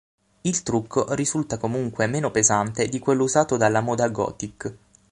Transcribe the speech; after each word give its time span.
Il 0.41 0.63
trucco 0.63 1.13
risulta 1.13 1.59
comunque 1.59 2.07
meno 2.07 2.31
pesante 2.31 2.87
di 2.87 2.97
quello 2.97 3.21
usato 3.21 3.55
dalla 3.55 3.81
moda 3.81 4.09
gothic. 4.09 4.73